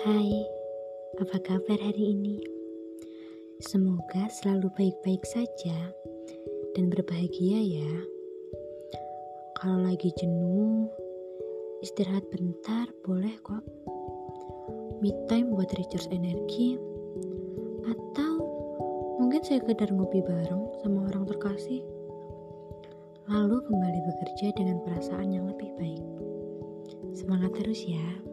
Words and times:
Hai, 0.00 0.48
apa 1.20 1.36
kabar 1.44 1.76
hari 1.76 2.16
ini? 2.16 2.40
Semoga 3.60 4.24
selalu 4.32 4.72
baik-baik 4.72 5.20
saja 5.28 5.92
dan 6.72 6.88
berbahagia 6.88 7.60
ya. 7.60 7.92
Kalau 9.60 9.84
lagi 9.84 10.08
jenuh, 10.16 10.88
istirahat 11.84 12.24
bentar 12.32 12.88
boleh 13.04 13.36
kok. 13.44 13.60
Me 15.04 15.12
time 15.28 15.52
buat 15.52 15.68
recharge 15.76 16.08
energi 16.08 16.80
atau 17.84 18.32
mungkin 19.20 19.44
saya 19.44 19.60
sekedar 19.60 19.92
ngopi 19.92 20.24
bareng 20.24 20.72
sama 20.80 21.04
orang 21.12 21.28
terkasih. 21.28 21.84
Lalu 23.28 23.60
kembali 23.60 24.00
bekerja 24.08 24.56
dengan 24.56 24.80
perasaan 24.88 25.36
yang 25.36 25.44
lebih 25.52 25.68
baik. 25.76 26.00
Semangat 27.12 27.52
terus 27.60 27.84
ya. 27.84 28.31